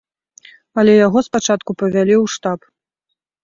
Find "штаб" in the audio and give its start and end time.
2.37-2.59